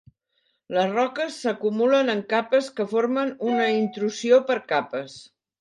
Les 0.77 0.87
roques 0.93 1.35
s'acumulen 1.41 2.09
en 2.15 2.23
capes 2.33 2.71
que 2.79 2.89
formen 2.97 3.33
una 3.53 3.71
intrusió 3.85 4.45
per 4.49 4.61
capes. 4.77 5.25